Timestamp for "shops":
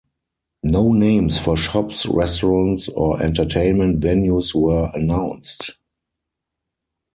1.55-2.07